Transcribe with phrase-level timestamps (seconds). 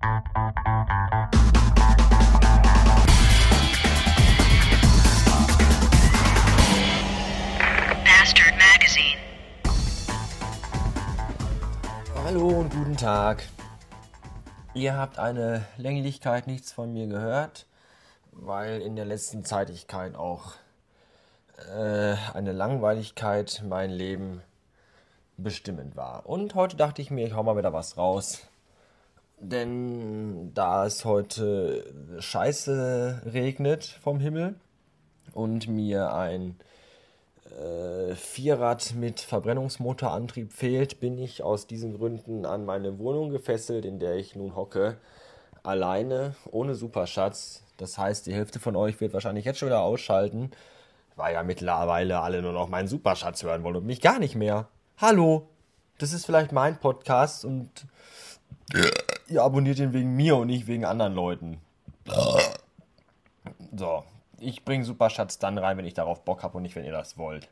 [0.00, 0.24] Bastard
[8.56, 9.18] Magazine.
[12.24, 13.46] Hallo und guten Tag.
[14.72, 17.66] Ihr habt eine Länglichkeit nichts von mir gehört,
[18.32, 20.54] weil in der letzten Zeitigkeit auch
[21.76, 24.40] äh, eine Langweiligkeit mein Leben
[25.36, 26.24] bestimmend war.
[26.26, 28.49] Und heute dachte ich mir, ich hau mal wieder was raus.
[29.40, 34.54] Denn da es heute scheiße regnet vom Himmel
[35.32, 36.56] und mir ein
[37.58, 43.98] äh, Vierrad mit Verbrennungsmotorantrieb fehlt, bin ich aus diesen Gründen an meine Wohnung gefesselt, in
[43.98, 44.98] der ich nun hocke.
[45.62, 47.62] Alleine, ohne Superschatz.
[47.78, 50.50] Das heißt, die Hälfte von euch wird wahrscheinlich jetzt schon wieder ausschalten,
[51.16, 54.68] weil ja mittlerweile alle nur noch meinen Superschatz hören wollen und mich gar nicht mehr.
[54.98, 55.48] Hallo,
[55.96, 57.70] das ist vielleicht mein Podcast und
[59.30, 61.60] ihr abonniert ihn wegen mir und nicht wegen anderen Leuten.
[63.76, 64.04] So,
[64.38, 67.16] ich bringe Superschatz dann rein, wenn ich darauf Bock habe und nicht, wenn ihr das
[67.16, 67.48] wollt.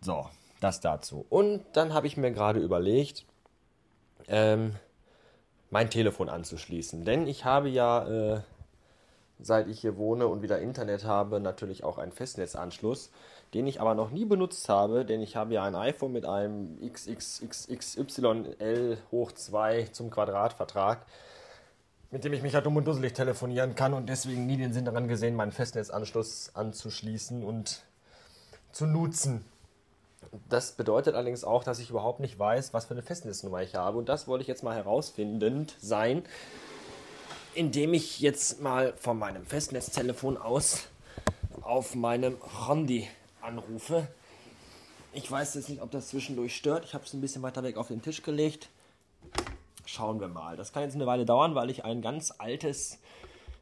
[0.00, 0.28] So,
[0.60, 1.24] das dazu.
[1.28, 3.24] Und dann habe ich mir gerade überlegt,
[4.28, 4.76] ähm,
[5.70, 7.04] mein Telefon anzuschließen.
[7.04, 8.40] Denn ich habe ja, äh,
[9.40, 13.10] seit ich hier wohne und wieder Internet habe, natürlich auch einen Festnetzanschluss,
[13.54, 16.78] den ich aber noch nie benutzt habe, denn ich habe ja ein iPhone mit einem
[16.84, 18.48] XXXYL
[19.10, 21.06] hoch 2 zum Quadratvertrag
[22.10, 24.84] mit dem ich mich halt dumm und dusselig telefonieren kann und deswegen nie den Sinn
[24.84, 27.82] daran gesehen, meinen Festnetzanschluss anzuschließen und
[28.72, 29.44] zu nutzen.
[30.48, 33.98] Das bedeutet allerdings auch, dass ich überhaupt nicht weiß, was für eine Festnetznummer ich habe.
[33.98, 36.22] Und das wollte ich jetzt mal herausfindend sein,
[37.54, 40.88] indem ich jetzt mal von meinem Festnetztelefon aus
[41.62, 43.06] auf meinem Handy
[43.42, 44.08] anrufe.
[45.12, 46.84] Ich weiß jetzt nicht, ob das zwischendurch stört.
[46.84, 48.68] Ich habe es ein bisschen weiter weg auf den Tisch gelegt.
[49.84, 50.56] Schauen wir mal.
[50.56, 52.98] Das kann jetzt eine Weile dauern, weil ich ein ganz altes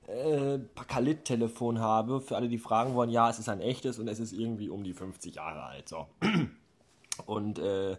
[0.09, 2.20] äh, Pakalit-Telefon habe.
[2.20, 4.84] Für alle, die fragen wollen, ja, es ist ein echtes und es ist irgendwie um
[4.84, 5.89] die 50 Jahre alt.
[5.89, 6.07] So.
[7.27, 7.96] Und äh,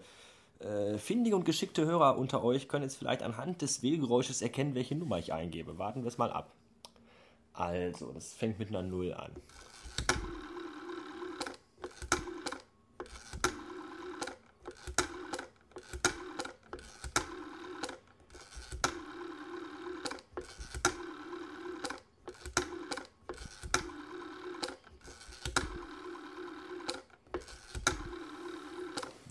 [0.60, 4.96] äh, findige und geschickte Hörer unter euch können jetzt vielleicht anhand des Wählgeräusches erkennen, welche
[4.96, 5.78] Nummer ich eingebe.
[5.78, 6.52] Warten wir es mal ab.
[7.54, 9.32] Also, das fängt mit einer 0 an.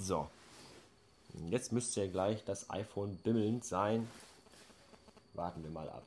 [0.07, 0.29] So.
[1.45, 4.11] Jetzt müsste ja gleich das iPhone bimmelnd sein.
[5.35, 6.03] Warten wir mal ab.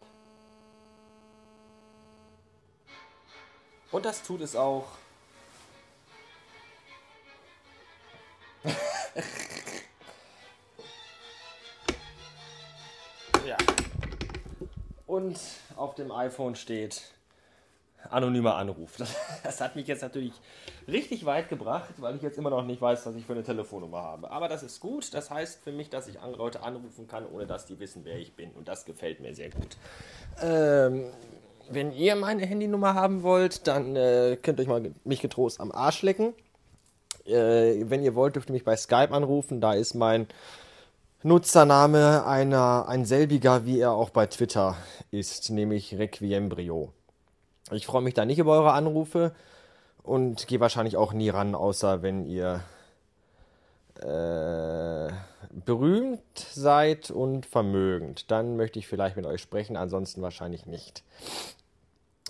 [3.91, 4.87] Und das tut es auch.
[13.45, 13.57] ja.
[15.07, 15.39] Und
[15.75, 17.11] auf dem iPhone steht
[18.09, 18.97] anonymer Anruf.
[18.97, 20.33] Das, das, hat mich jetzt natürlich
[20.87, 24.01] richtig weit gebracht, weil ich jetzt immer noch nicht weiß, was ich für eine Telefonnummer
[24.01, 24.31] habe.
[24.31, 25.13] Aber das ist gut.
[25.13, 28.17] Das heißt für mich, dass ich andere Leute anrufen kann, ohne dass die wissen, wer
[28.17, 28.51] ich bin.
[28.51, 29.77] Und das gefällt mir sehr gut.
[30.41, 31.05] Ähm,
[31.69, 35.71] wenn ihr meine Handynummer haben wollt, dann äh, könnt ihr euch mal mich getrost am
[35.71, 36.33] Arsch lecken.
[37.25, 39.61] Äh, wenn ihr wollt, dürft ihr mich bei Skype anrufen.
[39.61, 40.27] Da ist mein
[41.21, 44.77] Nutzername einer, ein selbiger, wie er auch bei Twitter
[45.11, 46.93] ist, nämlich Requiembrio.
[47.71, 49.33] Ich freue mich da nicht über eure Anrufe
[50.03, 52.61] und gehe wahrscheinlich auch nie ran, außer wenn ihr
[54.01, 55.11] äh,
[55.65, 58.31] berühmt seid und vermögend.
[58.31, 61.03] Dann möchte ich vielleicht mit euch sprechen, ansonsten wahrscheinlich nicht.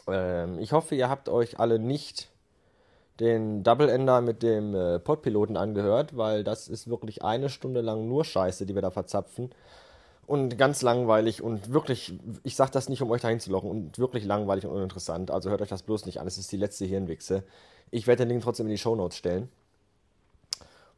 [0.07, 2.29] Ähm, ich hoffe, ihr habt euch alle nicht
[3.19, 8.07] den Double Ender mit dem äh, Podpiloten angehört, weil das ist wirklich eine Stunde lang
[8.07, 9.51] nur Scheiße, die wir da verzapfen
[10.29, 12.13] und ganz langweilig und wirklich,
[12.43, 15.31] ich sage das nicht, um euch dahin zu locken, und wirklich langweilig und uninteressant.
[15.31, 17.41] Also hört euch das bloß nicht an, es ist die letzte Hirnwichse.
[17.89, 19.49] Ich werde den Link trotzdem in die Shownotes stellen.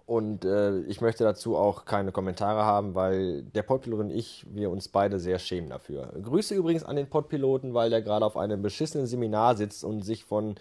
[0.06, 4.70] Und äh, ich möchte dazu auch keine Kommentare haben, weil der Podpilot und ich, wir
[4.70, 6.12] uns beide sehr schämen dafür.
[6.22, 10.26] Grüße übrigens an den Podpiloten, weil der gerade auf einem beschissenen Seminar sitzt und sich
[10.26, 10.56] von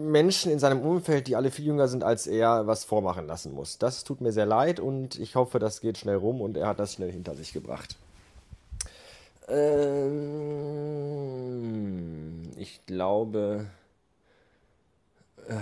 [0.00, 3.76] Menschen in seinem Umfeld, die alle viel jünger sind als er, was vormachen lassen muss.
[3.78, 6.78] Das tut mir sehr leid und ich hoffe, das geht schnell rum und er hat
[6.78, 7.96] das schnell hinter sich gebracht.
[9.48, 10.16] Ähm,
[12.56, 13.66] ich glaube.
[15.48, 15.56] Äh,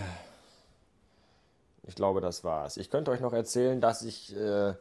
[1.86, 2.78] ich glaube, das war's.
[2.78, 4.72] Ich könnte euch noch erzählen, dass ich äh,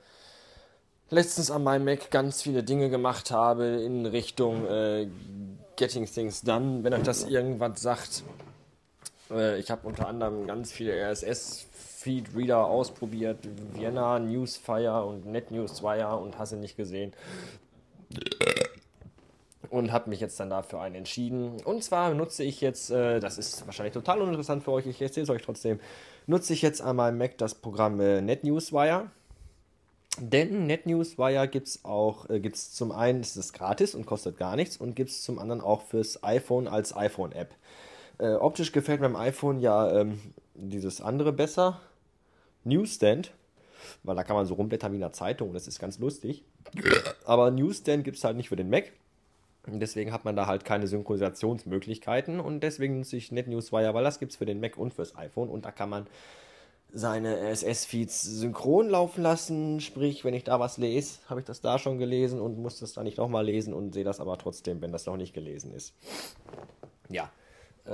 [1.09, 5.09] letztens an meinem Mac ganz viele Dinge gemacht habe in Richtung äh,
[5.75, 6.83] Getting Things Done.
[6.83, 8.23] Wenn euch das irgendwas sagt,
[9.57, 13.39] ich habe unter anderem ganz viele RSS-Feed-Reader ausprobiert,
[13.73, 17.13] Vienna, Newsfire und NetNewsWire und hasse nicht gesehen.
[19.69, 21.59] und habe mich jetzt dann dafür einen entschieden.
[21.65, 25.23] Und zwar nutze ich jetzt, äh, das ist wahrscheinlich total uninteressant für euch, ich erzähle
[25.23, 25.79] es euch trotzdem,
[26.27, 29.09] nutze ich jetzt meinem Mac das Programm äh, NetNewsWire.
[30.19, 34.55] Denn NetNewsWire gibt es auch, äh, gibt es zum einen, ist gratis und kostet gar
[34.55, 37.55] nichts und gibt es zum anderen auch fürs iPhone als iPhone-App.
[38.19, 40.19] Äh, optisch gefällt mir beim iPhone ja ähm,
[40.53, 41.79] dieses andere besser,
[42.63, 43.31] Newsstand,
[44.03, 46.43] weil da kann man so rumblättern wie in einer Zeitung, das ist ganz lustig.
[47.25, 48.91] Aber Newsstand gibt es halt nicht für den Mac.
[49.65, 54.33] Deswegen hat man da halt keine Synchronisationsmöglichkeiten und deswegen nutze ich NetNewsWire, weil das gibt
[54.33, 56.05] es für den Mac und fürs iPhone und da kann man
[56.91, 59.79] seine RSS-Feeds synchron laufen lassen.
[59.79, 62.93] Sprich, wenn ich da was lese, habe ich das da schon gelesen und muss das
[62.93, 65.93] da nicht nochmal lesen und sehe das aber trotzdem, wenn das noch nicht gelesen ist.
[67.09, 67.31] Ja.
[67.85, 67.91] Äh,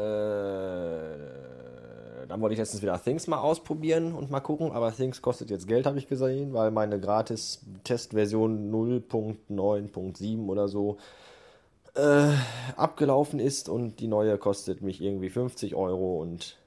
[2.27, 5.67] dann wollte ich letztens wieder Things mal ausprobieren und mal gucken, aber Things kostet jetzt
[5.67, 10.97] Geld, habe ich gesehen, weil meine gratis Testversion 0.9.7 oder so
[11.95, 12.31] äh,
[12.75, 16.57] abgelaufen ist und die neue kostet mich irgendwie 50 Euro und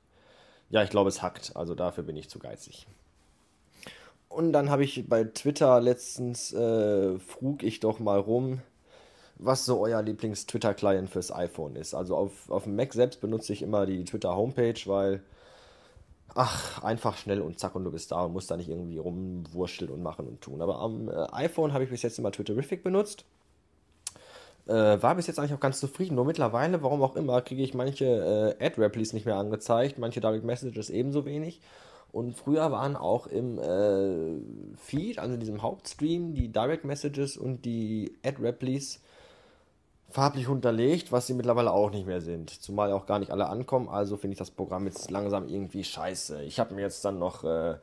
[0.71, 1.55] ja, ich glaube, es hackt.
[1.55, 2.87] Also dafür bin ich zu geizig.
[4.29, 8.63] Und dann habe ich bei Twitter letztens, äh, frug ich doch mal rum,
[9.45, 11.95] was so euer Lieblings-Twitter-Client fürs iPhone ist.
[11.95, 15.23] Also auf, auf dem Mac selbst benutze ich immer die Twitter-Homepage, weil,
[16.35, 19.91] ach, einfach schnell und zack und du bist da und musst da nicht irgendwie rumwurschteln
[19.91, 20.63] und machen und tun.
[20.63, 23.25] Aber am äh, iPhone habe ich bis jetzt immer Twitterific benutzt.
[24.67, 26.15] Äh, war bis jetzt eigentlich auch ganz zufrieden.
[26.15, 30.45] Nur mittlerweile, warum auch immer, kriege ich manche äh, Ad-Replis nicht mehr angezeigt, manche Direct
[30.45, 31.61] Messages ebenso wenig.
[32.13, 37.65] Und früher waren auch im äh, Feed, also in diesem Hauptstream, die Direct Messages und
[37.65, 39.01] die Ad-Replis
[40.13, 42.51] farblich unterlegt, was sie mittlerweile auch nicht mehr sind.
[42.51, 46.43] Zumal auch gar nicht alle ankommen, also finde ich das Programm jetzt langsam irgendwie scheiße.
[46.43, 47.77] Ich habe mir jetzt dann noch äh,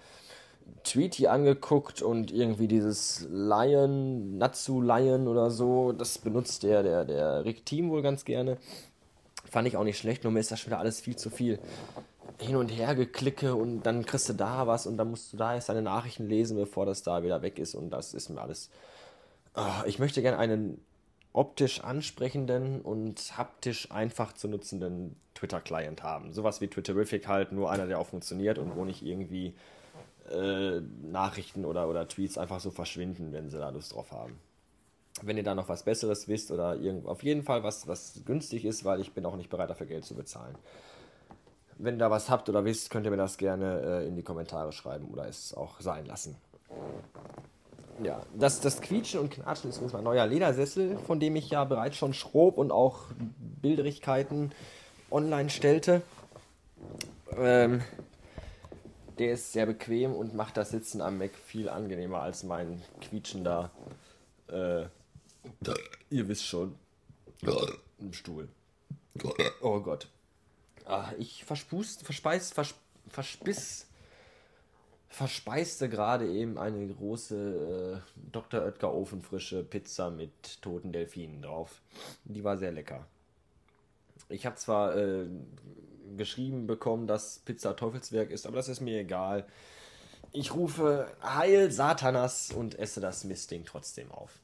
[0.83, 7.45] Tweety angeguckt und irgendwie dieses Lion, Natsu Lion oder so, das benutzt der, der, der
[7.45, 8.57] Rick Team wohl ganz gerne.
[9.49, 11.57] Fand ich auch nicht schlecht, nur mir ist das schon wieder alles viel zu viel.
[12.37, 15.55] Hin und her geklicke und dann kriegst du da was und dann musst du da
[15.55, 18.69] erst deine Nachrichten lesen, bevor das da wieder weg ist und das ist mir alles.
[19.55, 20.79] Oh, ich möchte gerne einen
[21.33, 26.33] optisch ansprechenden und haptisch einfach zu nutzenden Twitter-Client haben.
[26.33, 29.53] Sowas wie Twitterific halt, nur einer, der auch funktioniert und wo nicht irgendwie
[30.31, 34.39] äh, Nachrichten oder, oder Tweets einfach so verschwinden, wenn sie da Lust drauf haben.
[35.21, 38.65] Wenn ihr da noch was Besseres wisst oder irgend, auf jeden Fall was, was günstig
[38.65, 40.55] ist, weil ich bin auch nicht bereit dafür Geld zu bezahlen.
[41.77, 44.23] Wenn ihr da was habt oder wisst, könnt ihr mir das gerne äh, in die
[44.23, 46.35] Kommentare schreiben oder es auch sein lassen.
[48.03, 51.65] Ja, das, das Quietschen und Knatschen ist übrigens mein neuer Ledersessel, von dem ich ja
[51.65, 53.05] bereits schon Schrob und auch
[53.61, 54.51] Bilderigkeiten
[55.11, 56.01] online stellte.
[57.35, 57.81] Ähm,
[59.17, 63.69] der ist sehr bequem und macht das Sitzen am Mac viel angenehmer als mein quietschender,
[64.47, 64.85] äh,
[66.09, 66.75] ihr wisst schon,
[67.99, 68.47] im Stuhl.
[69.61, 70.07] Oh Gott.
[70.85, 72.73] Ah, ich verspust, verspeist, vers,
[73.09, 73.87] verspiss,
[75.09, 78.61] verspeiste gerade eben eine große äh, Dr.
[78.61, 81.81] Oetker ofenfrische Pizza mit toten Delfinen drauf.
[82.25, 83.05] Die war sehr lecker.
[84.29, 85.25] Ich habe zwar äh,
[86.15, 89.45] geschrieben bekommen, dass Pizza Teufelswerk ist, aber das ist mir egal.
[90.31, 94.39] Ich rufe Heil Satanas und esse das Mistding trotzdem auf.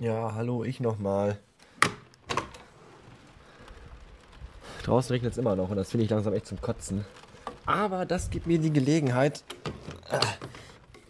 [0.00, 1.38] Ja, hallo, ich nochmal.
[4.84, 7.04] Draußen regnet es immer noch und das finde ich langsam echt zum Kotzen.
[7.66, 9.42] Aber das gibt mir die Gelegenheit,
[10.10, 10.20] äh,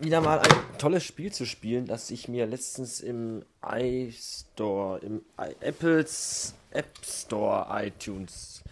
[0.02, 5.22] wieder mal ein tolles Spiel zu spielen, das ich mir letztens im iStore, im
[5.60, 8.62] Apples App Store, iTunes,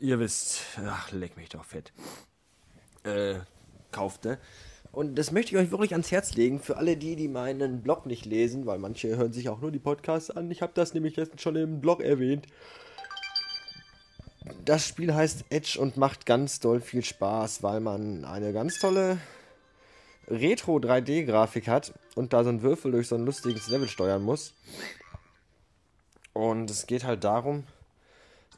[0.00, 1.92] ihr wisst, ach, leck mich doch fett,
[3.04, 3.36] äh,
[3.92, 4.38] kaufte.
[4.90, 8.06] Und das möchte ich euch wirklich ans Herz legen, für alle die, die meinen Blog
[8.06, 10.50] nicht lesen, weil manche hören sich auch nur die Podcasts an.
[10.50, 12.46] Ich habe das nämlich jetzt schon im Blog erwähnt.
[14.64, 19.18] Das Spiel heißt Edge und macht ganz doll viel Spaß, weil man eine ganz tolle
[20.28, 24.54] Retro 3D-Grafik hat und da so ein Würfel durch so ein lustiges Level steuern muss.
[26.32, 27.64] Und es geht halt darum,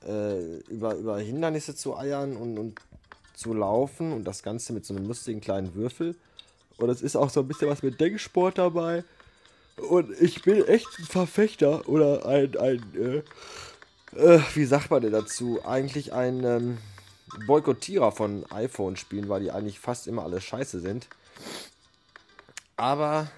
[0.07, 2.81] äh, über, über Hindernisse zu eiern und, und
[3.35, 6.15] zu laufen und das Ganze mit so einem lustigen kleinen Würfel.
[6.77, 9.05] Und es ist auch so ein bisschen was mit Denksport dabei.
[9.77, 13.23] Und ich bin echt ein Verfechter oder ein, ein äh,
[14.17, 15.65] äh, wie sagt man denn dazu?
[15.65, 16.79] Eigentlich ein ähm,
[17.47, 21.09] Boykottierer von iPhone-Spielen, weil die eigentlich fast immer alle scheiße sind.
[22.77, 23.31] Aber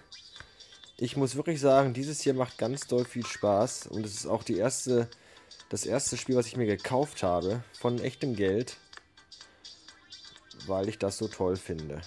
[0.98, 4.42] ich muss wirklich sagen, dieses hier macht ganz doll viel Spaß und es ist auch
[4.42, 5.08] die erste,
[5.68, 8.76] das erste Spiel, was ich mir gekauft habe von echtem Geld,
[10.66, 12.00] weil ich das so toll finde.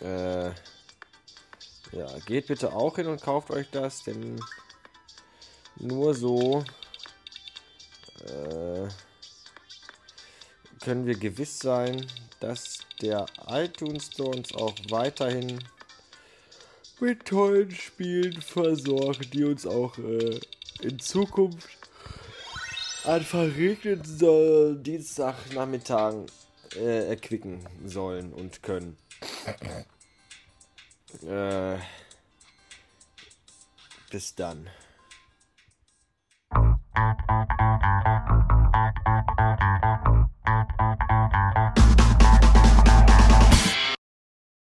[0.00, 0.50] Äh,
[1.92, 4.40] ja, geht bitte auch hin und kauft euch das, denn
[5.80, 6.64] nur so
[8.26, 8.88] äh,
[10.82, 12.06] können wir gewiss sein,
[12.40, 15.62] dass der iTunes Store uns auch weiterhin
[17.00, 20.40] mit tollen Spielen versorgt, die uns auch äh,
[20.82, 21.78] in Zukunft
[23.04, 26.26] an verregneten Dienstagnachmittagen
[26.76, 28.96] äh, erquicken sollen und können.
[31.26, 31.78] Äh,
[34.10, 34.68] bis dann.
[37.00, 38.59] Thank you.